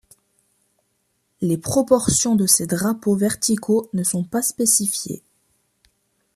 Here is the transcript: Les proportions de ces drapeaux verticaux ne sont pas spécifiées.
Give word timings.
Les 1.41 1.59
proportions 1.59 2.33
de 2.35 2.47
ces 2.47 2.65
drapeaux 2.65 3.15
verticaux 3.15 3.87
ne 3.93 4.01
sont 4.03 4.23
pas 4.23 4.41
spécifiées. 4.41 5.21